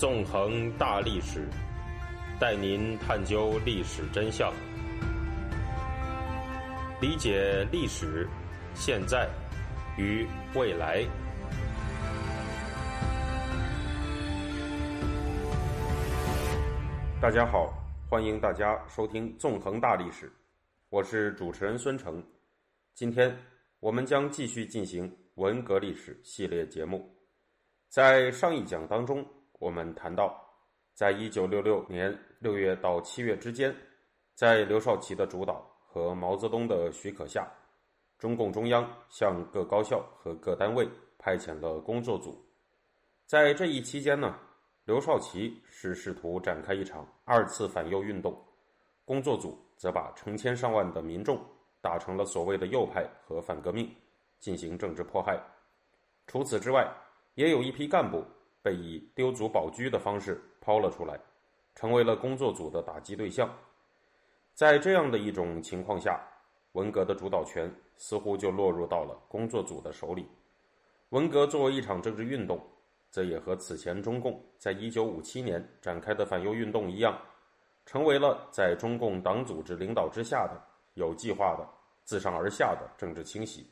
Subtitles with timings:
[0.00, 1.46] 纵横大历史，
[2.40, 4.50] 带您探究历史真相，
[7.02, 8.26] 理解历史、
[8.74, 9.28] 现在
[9.98, 11.04] 与未来。
[17.20, 17.70] 大家好，
[18.08, 20.26] 欢迎大家收听《纵横大历史》，
[20.88, 22.24] 我是主持人孙成。
[22.94, 23.36] 今天
[23.80, 27.14] 我们将继续进行文革历史系列节目。
[27.90, 29.22] 在上一讲当中，
[29.60, 30.34] 我们谈到，
[30.94, 33.76] 在一九六六年六月到七月之间，
[34.34, 37.46] 在刘少奇的主导和毛泽东的许可下，
[38.18, 40.88] 中共中央向各高校和各单位
[41.18, 42.42] 派遣了工作组。
[43.26, 44.34] 在这一期间呢，
[44.86, 48.34] 刘少奇是试图展开一场二次反右运动，
[49.04, 51.38] 工作组则把成千上万的民众
[51.82, 53.94] 打成了所谓的右派和反革命，
[54.38, 55.38] 进行政治迫害。
[56.26, 56.90] 除此之外，
[57.34, 58.24] 也有一批干部。
[58.62, 61.18] 被以丢卒保车的方式抛了出来，
[61.74, 63.50] 成为了工作组的打击对象。
[64.54, 66.20] 在这样的一种情况下，
[66.72, 70.28] 文革的主导权似乎就落入到了工作组的手里。
[71.10, 72.60] 文革作为一场政治运动，
[73.10, 77.18] 则也和此前中共在一九五七年展开的反右运动一样，
[77.86, 80.60] 成为了在中共党组织领导之下的
[80.94, 81.66] 有计划的
[82.04, 83.66] 自上而下的政治清洗。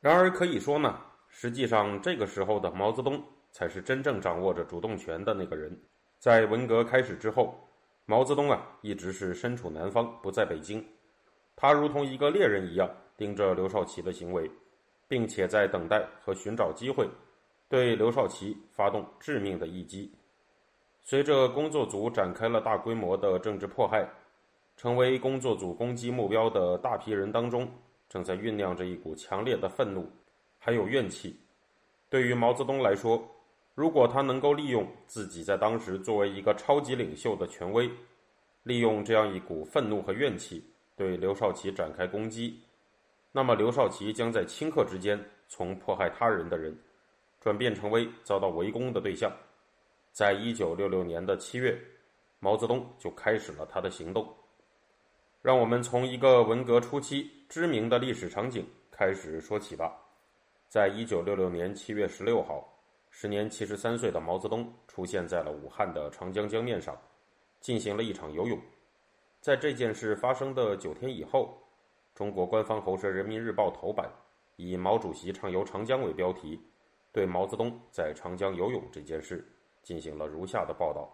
[0.00, 3.22] 然而，可以说呢，实际上这个时候的毛泽东。
[3.56, 5.74] 才是真正掌握着主动权的那个人。
[6.18, 7.58] 在文革开始之后，
[8.04, 10.84] 毛泽东啊一直是身处南方，不在北京。
[11.56, 14.50] 他如同一个猎人一样盯着刘少奇的行为，
[15.08, 17.08] 并且在等待和寻找机会，
[17.66, 20.12] 对刘少奇发动致命的一击。
[21.02, 24.06] 随着工作组展开了大规模的政治迫害，
[24.76, 27.66] 成为工作组攻击目标的大批人当中，
[28.06, 30.06] 正在酝酿着一股强烈的愤怒，
[30.58, 31.40] 还有怨气。
[32.10, 33.26] 对于毛泽东来说，
[33.76, 37.90] 如果他能够利用自己在当时作为一个超级领袖的权威，
[38.62, 40.64] 利用这样一股愤怒和怨气
[40.96, 42.58] 对刘少奇展开攻击，
[43.32, 46.74] 那么刘少奇将在顷刻之间从迫害他人的人，
[47.38, 49.30] 转变成为遭到围攻的对象。
[50.10, 51.78] 在一九六六年的七月，
[52.40, 54.26] 毛泽东就开始了他的行动。
[55.42, 59.92] 让我们从一个文革初期知名的历史场景开始说起吧。
[60.66, 62.72] 在一九六六年七月十六号。
[63.18, 66.94] 时年七十三岁的毛泽东出现在了武汉的长江江面上，
[67.62, 68.60] 进行了一场游泳。
[69.40, 71.56] 在这件事发生的九天以后，
[72.14, 74.06] 中国官方喉舌《人民日报》头版
[74.56, 76.60] 以“毛主席畅游长江”为标题，
[77.10, 79.42] 对毛泽东在长江游泳这件事
[79.82, 81.10] 进行了如下的报道。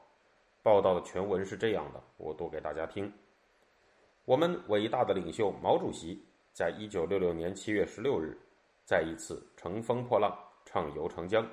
[0.60, 3.12] 报道的全文是这样的，我读给大家听：
[4.24, 6.20] 我们伟大的领袖毛主席
[6.52, 8.36] 在一九六六年七月十六日，
[8.84, 11.48] 再一次乘风破浪，畅游长江。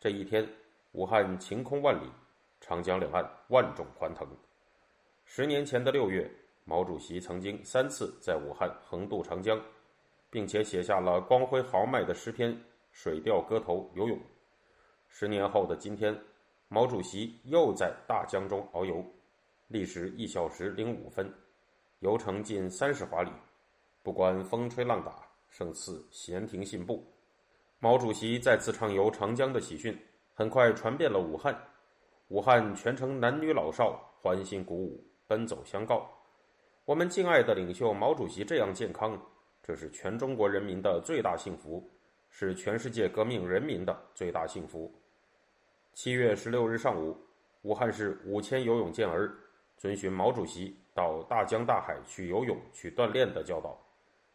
[0.00, 0.48] 这一天，
[0.92, 2.10] 武汉晴空万里，
[2.58, 4.26] 长江两岸万众欢腾。
[5.26, 6.26] 十年前的六月，
[6.64, 9.60] 毛主席曾经三次在武汉横渡长江，
[10.30, 12.50] 并且写下了光辉豪迈的诗篇
[12.90, 14.16] 《水调歌头·游泳》。
[15.06, 16.18] 十年后的今天，
[16.68, 19.04] 毛主席又在大江中遨游，
[19.68, 21.30] 历时一小时零五分，
[21.98, 23.30] 游程近三十华里，
[24.02, 27.04] 不管风吹浪打，胜似闲庭信步。
[27.82, 29.98] 毛主席再次畅游长江的喜讯，
[30.34, 31.58] 很快传遍了武汉。
[32.28, 36.06] 武汉全城男女老少欢欣鼓舞，奔走相告
[36.84, 39.18] ：“我们敬爱的领袖毛主席这样健康，
[39.62, 41.90] 这是全中国人民的最大幸福，
[42.28, 44.94] 是全世界革命人民的最大幸福。”
[45.94, 47.16] 七月十六日上午，
[47.62, 49.34] 武汉市五千游泳健儿
[49.78, 53.74] 遵循毛主席到大江大海去游泳、去锻炼的教导，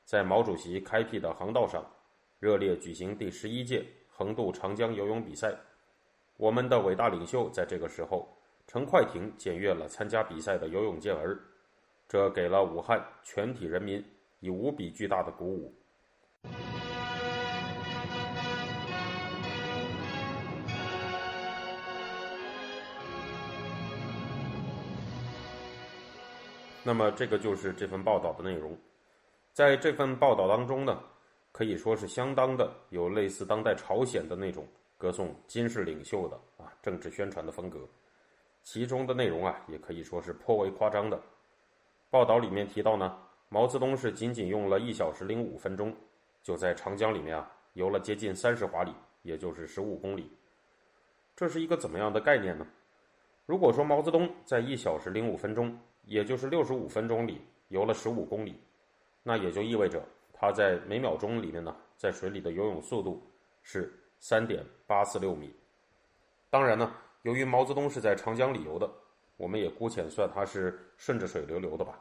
[0.03, 1.85] 在毛主席开辟的航道上。
[2.45, 5.51] 热烈举行第十一届横渡长江游泳比赛，
[6.38, 11.39] 我们的伟大领袖在这个时候乘快艇检阅了参加比赛的游泳健儿，
[12.07, 14.06] 这给了武汉全体人民
[14.41, 15.73] 以无比巨大的鼓舞。
[26.83, 28.77] 那么，这个就是这份报道的内容。
[29.51, 30.95] 在这份报道当中呢。
[31.56, 34.68] 可以说是相当的有类似当代朝鲜的那种
[34.98, 37.80] 歌颂金氏领袖的啊政治宣传的风格，
[38.62, 41.18] 其中的内容啊也可以说是颇为夸张的。
[42.10, 43.18] 报道里面提到呢，
[43.48, 45.96] 毛泽东是仅仅用了一小时零五分钟，
[46.44, 48.92] 就在长江里面啊游了接近三十华里，
[49.22, 50.30] 也就是十五公里。
[51.38, 52.68] 这是一个怎么样的概念呢？
[53.46, 58.60] 如果说毛泽东在一小时零五分钟，也就是六十五分钟里游了十五公里，
[59.24, 60.04] 那也就意味着。
[60.37, 63.25] 他在每秒钟里面呢，在水里的游泳速度
[63.63, 65.55] 是三点八四六米。
[66.49, 68.89] 当然呢，由于毛泽东是在长江里游的，
[69.37, 71.99] 我们也姑且算他是顺着水流流的吧。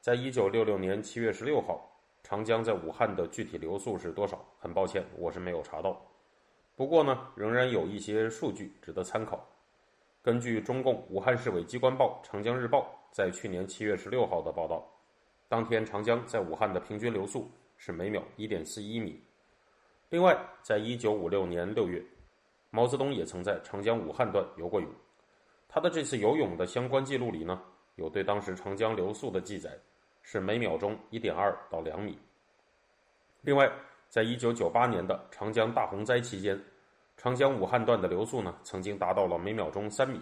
[0.00, 1.90] 在一九六六年七月十六号，
[2.22, 4.44] 长江在武汉的具体流速是多少？
[4.58, 6.00] 很抱歉，我是没有查到。
[6.76, 9.42] 不过呢，仍然有一些数据值得参考。
[10.22, 12.80] 根据中共武汉市委机关报《长江日报》
[13.14, 14.86] 在去年七月十六号的报道，
[15.48, 19.22] 当天长江在武汉的平均流速是每秒一点四一米。
[20.08, 22.02] 另外，在一九五六年六月，
[22.70, 24.88] 毛泽东也曾在长江武汉段游过泳。
[25.68, 27.60] 他的这次游泳的相关记录里呢，
[27.96, 29.76] 有对当时长江流速的记载，
[30.22, 32.16] 是每秒钟一点二到两米。
[33.40, 33.70] 另外，
[34.08, 36.58] 在一九九八年的长江大洪灾期间，
[37.16, 40.20] 长江武汉段的流速呢，曾经达到了每秒钟三米。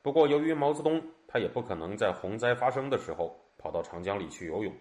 [0.00, 4.74] 不过，由于毛泽东他也不可能在洪灾发生的时候跑到长江里去游泳，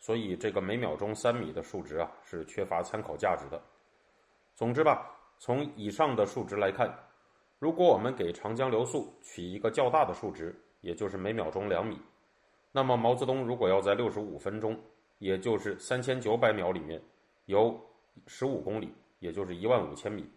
[0.00, 3.62] 所以这个每秒钟三米的数值啊是缺乏参考价值的。
[4.54, 6.92] 总之吧，从以上的数值来看，
[7.58, 12.00] 如果我们给长江流速取一个较大的数值，也就是每秒钟两米，
[12.72, 14.76] 那么毛泽东如果要在六十五分钟，
[15.18, 17.00] 也就是三千九百秒里面。
[17.46, 17.80] 游
[18.26, 20.28] 十五公里，也就是一万五千米，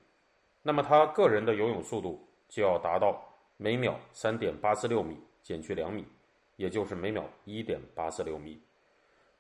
[0.62, 3.20] 那么他个人的游泳速度就要达到
[3.58, 6.06] 每秒三点八四六米减去两米，
[6.60, 8.62] 也就是每秒一点八四六米。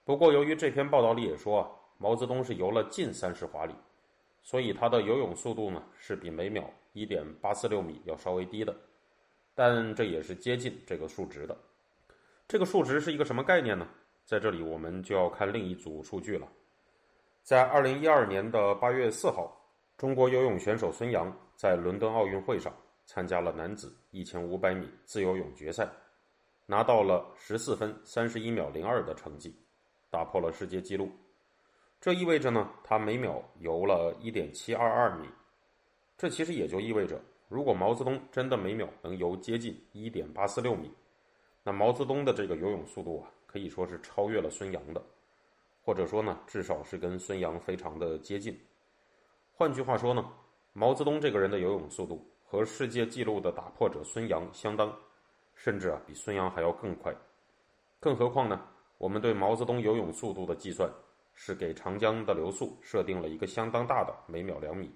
[0.05, 3.75] 不过，由于这篇报道里也说啊，毛泽东是游了近三十华里，
[4.41, 6.63] 所以他的游泳速度呢是比每秒
[6.93, 8.73] 一点八四六米要稍微低的，
[9.53, 11.55] 但这也是接近这个数值的。
[12.47, 13.85] 这个数值是一个什么概念呢？
[14.23, 16.47] 在这里我们就要看另一组数据了。
[17.43, 19.53] 在二零一二年的八月四号，
[19.97, 22.73] 中国游泳选手孙杨在伦敦奥运会上
[23.05, 25.85] 参加了男子一千五百米自由泳决赛，
[26.69, 29.55] 拿到了十四分三十一秒零二的成绩，
[30.11, 31.09] 打破了世界纪录。
[31.99, 35.27] 这意味着呢，他每秒游了一点七二二米。
[36.15, 40.91] 这其实也就意味着，如果毛泽东真的每秒能游接近一点八四六米，
[41.63, 45.03] 那毛泽东的这个游泳速度啊，可以说是超越了孙杨的。
[45.81, 48.55] 或者说呢，至少是跟孙杨非常的接近。
[49.51, 50.31] 换句话说呢，
[50.73, 54.95] 毛泽东这个人的游泳速度和世界纪录的打破者孙杨相当，
[55.61, 57.13] 甚至啊比孙杨还要更快。
[57.99, 58.57] 更何况呢，
[58.97, 60.89] 我们对毛泽东游泳速度的计算
[61.33, 64.89] 是给长江的流速设定了一个相当大的每秒两米。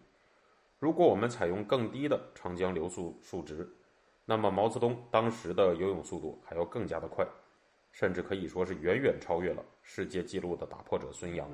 [0.80, 3.70] 如果我们采用更低的长江流速数值，
[4.24, 7.28] 那么毛泽东当时的游泳速度还要更加的快。
[7.92, 11.48] 甚至可以说是远远超越了世界纪录的打破者孙杨。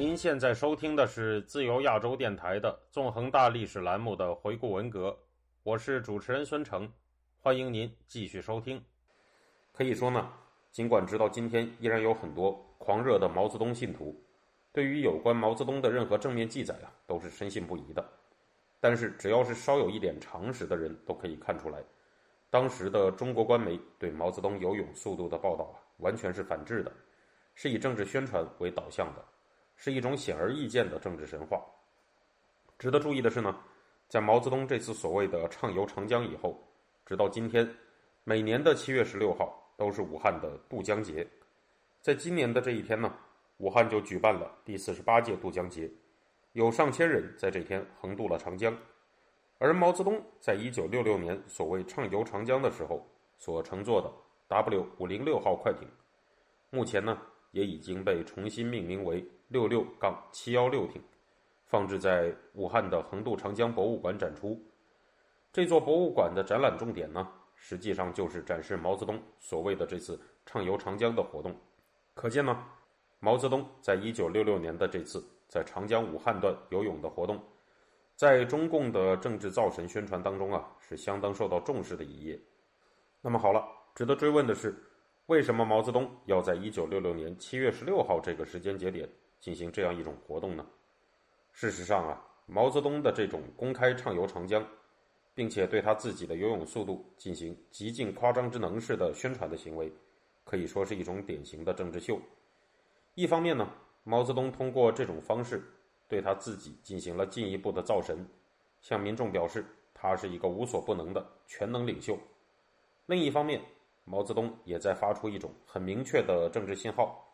[0.00, 5.14] 您现在收听的是自由亚洲电台的《纵横大历史》栏目的回顾文革，
[5.62, 6.90] 我是主持人孙成，
[7.38, 8.82] 欢迎您继续收听。
[9.74, 10.32] 可以说呢。
[10.72, 14.18] 尽管直到今天依然有很多狂热的毛泽东信徒，
[14.72, 18.02] 对于有关毛泽东的任何正面记载啊，都是深信不疑的。
[18.80, 21.78] 但是，只要是稍有一点常识的人都可以看出来，
[22.48, 26.90] 当时的中国官媒对毛泽东游泳速度的报道啊，完全是反制的，
[27.54, 29.22] 是以政治宣传为导向的，
[29.80, 31.60] 是一种显而易见的政治神话。
[32.78, 33.58] 值得注意的是呢，
[34.06, 36.62] 在毛泽东这次所谓的畅游长江以后，
[37.04, 37.68] 直到今天，
[38.22, 39.56] 每年的七月十六号。
[39.80, 41.26] 都是武汉的渡江节，
[42.02, 43.16] 在今年的这一天呢，
[43.56, 45.90] 武汉就举办了第四十八届渡江节，
[46.52, 48.76] 有上千人在这天横渡了长江。
[49.56, 53.02] 而毛泽东在一九六六年所谓畅游长江的时候
[53.38, 54.12] 所乘坐的
[54.48, 55.88] W 五零六号快艇，
[56.68, 57.18] 目前呢
[57.52, 61.02] 也已经被重新命名为六六杠七幺六艇，
[61.66, 64.56] 放置在武汉的横渡长江博物馆展出。
[65.52, 67.28] 这座博物馆的展览重点呢？
[67.56, 71.52] 实际上就是展示毛泽东所谓的这次畅游长江的活动，
[72.14, 72.64] 可见呢，
[73.18, 77.42] 毛泽东在一九六六年的这次在长江武汉段游泳的活动，
[78.14, 82.40] 在中共的政治造神宣传当中啊，是相当受到重视的一页。
[83.20, 83.66] 那么好了，
[83.96, 84.80] 值得追问的是，
[85.26, 89.08] 为什么毛泽东要在一九六六年七月十六号这个时间节点
[89.40, 90.64] 进行这样一种活动呢？
[91.52, 94.64] 事实上啊，毛泽东的这种公开畅游长江。
[95.32, 99.90] 并且对他自己的游泳速度进行极尽夸张之能事的宣传的行为，
[100.44, 102.20] 可以说是一种典型的政治秀。
[103.14, 105.62] 一方面呢，毛泽东通过这种方式
[106.08, 108.28] 对他自己进行了进一步的造神，
[108.80, 112.16] 向民众表示他是一个无所不能的全能领袖；
[113.06, 113.62] 另一方面，
[114.04, 117.29] 毛泽东也在发出一种很明确的政治信号，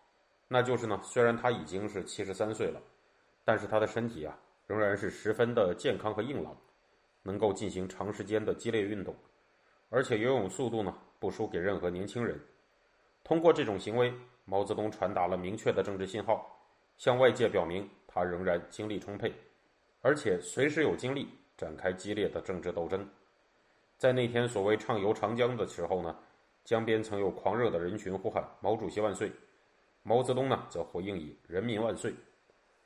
[0.49, 2.81] 那就是呢，虽然他已经是七十三岁了，
[3.45, 6.57] 但是他的身体啊仍然是十分的健康和硬朗。
[7.23, 9.13] 能够进行长时间的激烈运动，
[9.89, 12.41] 而且游泳速度呢不输给任何年轻人。
[13.25, 16.57] 通过这种行为，毛泽东传达了明确的政治信号，
[16.97, 19.35] 向外界表明他仍然精力充沛，
[20.03, 23.05] 而且随时有精力展开激烈的政治斗争。
[23.99, 26.17] 在那天所谓畅游长江的时候呢，
[26.63, 29.33] 江边曾有狂热的人群呼喊“毛主席万岁”，
[30.09, 32.15] 毛泽东呢则回应以“人民万岁”。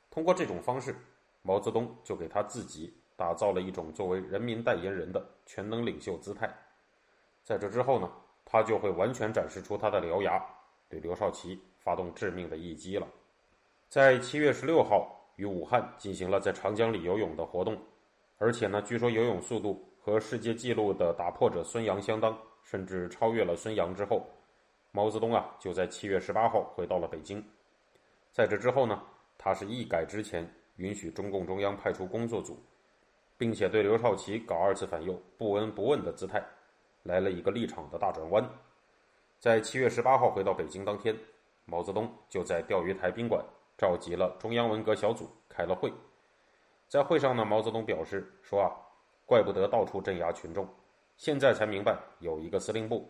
[0.09, 0.95] 通过这种方式，
[1.43, 6.51] 毛泽东就给他自己打造了一种作为人民代言人的全能领袖姿态。
[7.43, 8.11] 在这之后呢，
[8.43, 10.43] 他就会完全展示出他的獠牙，
[10.89, 13.07] 对刘少奇发动致命的一击了。
[13.87, 17.77] 在七月十六号，与武汉进行了在长江里游泳的活动，
[18.39, 19.87] 而且呢，据说游泳速度。
[20.03, 24.27] 和世界纪录的打破者孙杨相当，甚至超越了孙杨之后，
[24.91, 27.43] 毛泽东啊就在七月十八号回到了北京。
[28.31, 29.01] 在这之后呢，
[29.37, 32.61] 他是一改之前允许中共中央派出工作组，
[33.37, 36.43] 并且对刘少奇搞二次反右不闻不问的姿态，
[37.03, 38.49] 来了一个立场的大转弯。
[39.39, 41.17] 在七月十八号回到北京当天，
[41.65, 43.43] 毛泽东就在钓鱼台宾馆
[43.77, 45.91] 召集了中央文革小组开了会。
[46.87, 48.71] 在会上呢，毛泽东表示说啊。
[49.23, 50.67] 怪不得到处镇压群众，
[51.15, 53.09] 现在才明白有一个司令部。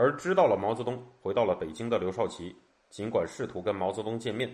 [0.00, 2.54] 而知道了毛泽东回到了北京的刘少奇，
[2.88, 4.48] 尽管试图跟毛泽东见面，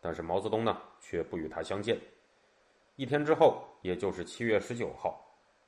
[0.00, 1.96] 但是毛泽东呢却不与他相见。
[2.96, 5.24] 一天之后，也就是七月十九号，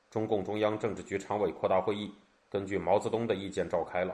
[0.09, 2.13] 中共中央政治局常委扩大会议
[2.49, 4.13] 根据毛泽东的意见召开了。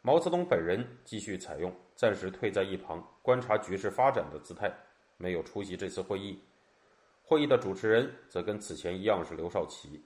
[0.00, 4.72] 毛泽东本人继续采用暂时退在一旁观察局势发展的姿态，
[5.18, 6.42] 没有出席这次会议。
[7.22, 10.02] 会议的主持人则跟此前一样是刘少奇。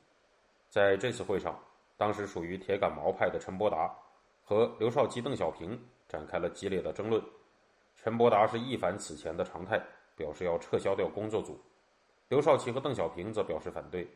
[0.68, 1.56] 在这次会上，
[1.96, 3.96] 当时属于铁杆毛派的陈伯达
[4.48, 5.76] 和刘少奇、邓小平
[6.08, 7.20] 展开了激烈的争论。
[7.96, 9.82] 陈伯达是一反此前的常态，
[10.14, 11.54] 表示要撤销掉工作组；
[12.28, 14.08] 刘少奇和邓小平则表示反对。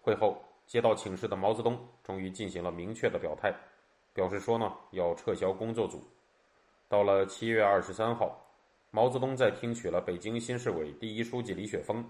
[0.00, 3.54] 会后，接到请示的毛泽东终于进行了明确的表态，
[4.12, 6.02] 表示说呢要撤销工作组。
[6.88, 8.44] 到了七月二十三号，
[8.90, 12.04] 毛泽东在听取了北京新市委第一书记李雪峰。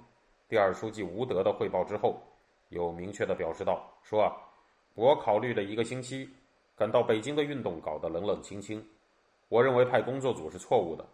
[0.49, 2.23] 第二书记吴德的汇报之后，
[2.71, 4.33] 又明确的表示道：“说啊，
[4.95, 6.29] 我考虑了一个星期，
[6.77, 8.85] 感到北京的运动搞得冷冷清清。
[9.49, 11.07] 我认为派工作组是错误的。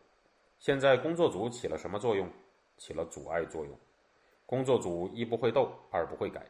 [0.59, 2.29] 现在工作组起了什么作用？
[2.77, 3.79] 起了阻碍作用。
[4.47, 6.47] 工作组一不会斗，二不会改。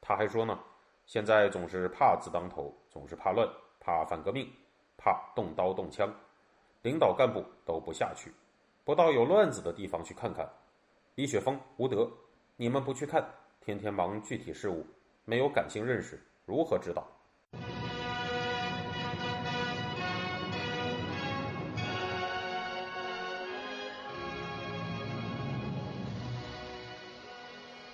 [0.00, 0.58] 他还说呢，
[1.06, 3.48] 现在总是怕字当头，总是怕乱，
[3.80, 4.50] 怕反革命，
[4.96, 6.12] 怕动刀动枪，
[6.82, 8.32] 领导干部都不下去，
[8.84, 10.48] 不到有乱子的地方去看看。”
[11.14, 12.10] 李雪峰、吴德，
[12.56, 13.24] 你们不去看，
[13.60, 14.84] 天天忙具体事务，
[15.24, 17.06] 没有感性认识，如何指导？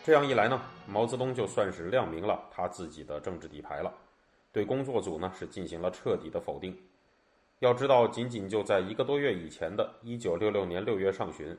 [0.03, 3.93] 这样一来呢，毛泽东就算是亮明了他自己的政治底牌了，
[4.51, 6.77] 对工作组呢是进行了彻底的否定。
[7.59, 11.57] 要知道，仅仅就在一个多月以前的1966年6月上旬。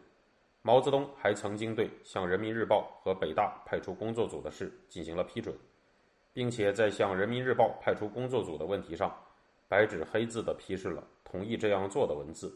[0.64, 5.56] 毛泽东还曾经对向人民日报和北大派出工作组的事进行了批准，
[6.34, 9.16] 并且在向人民日报派出工作组的问题上，
[9.68, 12.56] 白纸黑字的批示了同意这样做的文字。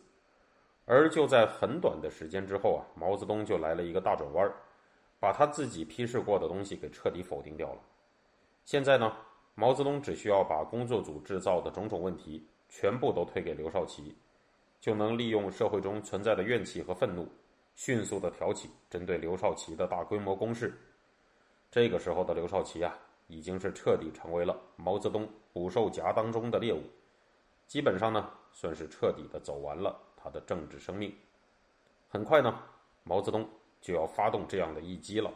[0.86, 4.52] 而就在很短的时间之后啊，毛泽东就来了一个大转弯，
[5.26, 7.82] 把他自己批示过的东西给彻底否定掉了。
[8.64, 9.12] 现在呢，
[9.56, 14.16] 毛泽东只需要把工作组制造的种种问题全部都推给刘少奇，
[14.80, 17.28] 就能利用社会中存在的怨气和愤怒。
[17.74, 20.80] 迅速的挑起针对刘少奇的大规模攻势。
[21.72, 26.84] 这个时候的刘少奇啊，已经是彻底成为了毛泽东捕兽夹当中的猎物，
[27.66, 31.12] 基本上呢，算是彻底的走完了他的政治生命。
[32.08, 32.62] 很快呢，
[33.02, 33.50] 毛泽东
[33.86, 35.32] 就要发动这样的一击了。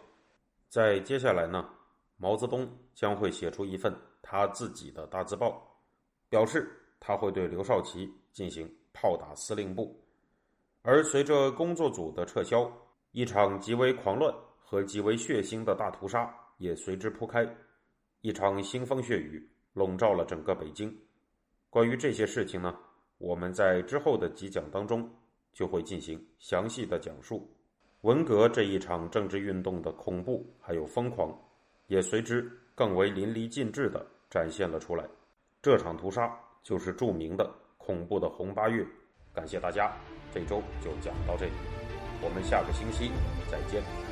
[0.69, 1.69] 在接下来呢，
[2.17, 5.63] 毛泽东将会写出一份他自己的大字报，
[6.29, 6.67] 表示
[6.99, 10.03] 他会对刘少奇进行炮打司令部。
[10.81, 12.71] 而随着工作组的撤销，
[13.11, 17.47] 一场极为狂乱和极为血腥的大屠杀也随之铺开，
[18.21, 20.91] 一场腥风血雨笼罩了整个北京。
[21.69, 22.75] 关于这些事情呢，
[23.19, 25.07] 我们在之后的几讲当中
[25.53, 27.47] 就会进行详细的讲述。
[28.01, 31.37] 文革这一场政治运动的恐怖还有疯狂，
[31.87, 35.03] 也随之更为淋漓尽致地展现了出来。
[35.61, 38.85] 这场屠杀就是著名的恐怖的红八月。
[39.33, 39.91] 感谢大家。
[40.31, 41.51] 这周就讲到这里，
[42.21, 43.11] 我们下个星期
[43.51, 44.08] 再见。